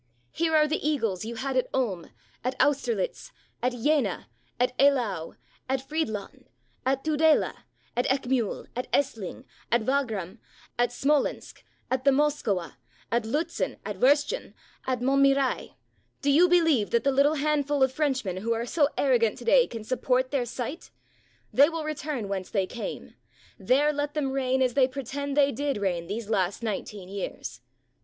Here 0.31 0.55
are 0.55 0.67
the 0.67 0.81
eagles 0.83 1.25
you 1.25 1.35
had 1.35 1.55
at 1.55 1.67
Ulm, 1.75 2.09
at 2.43 2.59
Austerlitz, 2.59 3.31
at 3.61 3.73
Jena, 3.73 4.29
at 4.59 4.75
Eylau, 4.79 5.35
at 5.69 5.79
Fried 5.87 6.09
land, 6.09 6.49
at 6.87 7.03
Tudela, 7.03 7.65
at 7.95 8.07
Eckmiihl, 8.07 8.65
at 8.75 8.87
Essling, 8.91 9.45
at 9.71 9.83
Wagram, 9.85 10.39
at 10.79 10.91
Smolensk, 10.91 11.63
at 11.91 12.03
the 12.03 12.09
Moskowa, 12.09 12.77
at 13.11 13.25
Liitzen, 13.25 13.77
at 13.85 13.97
Wurschen, 13.99 14.55
at 14.87 15.01
Montmirail! 15.03 15.75
Do 16.23 16.31
you 16.31 16.49
believe 16.49 16.89
that 16.89 17.03
the 17.03 17.11
little 17.11 17.35
handful 17.35 17.83
of 17.83 17.91
Frenchmen 17.91 18.37
who 18.37 18.53
are 18.55 18.65
so 18.65 18.89
arrogant 18.97 19.37
to 19.37 19.45
day 19.45 19.67
can 19.67 19.83
suf)port 19.83 20.31
their 20.31 20.47
sight? 20.47 20.89
They 21.53 21.69
will 21.69 21.83
return 21.83 22.27
whence 22.27 22.49
they 22.49 22.65
came; 22.65 23.13
there 23.59 23.91
364 23.91 23.93
WHEN 23.93 23.99
NAPOLEON 23.99 23.99
RETURNED 23.99 23.99
FROM 23.99 23.99
ELBA 23.99 24.01
let 24.01 24.13
them 24.15 24.31
reign 24.31 24.61
as 24.63 24.73
they 24.73 24.87
pretend 24.87 25.37
they 25.37 25.51
did 25.51 25.77
reign 25.79 26.07
these 26.07 26.27
last 26.27 26.63
nineteen 26.63 27.07
years. 27.07 27.61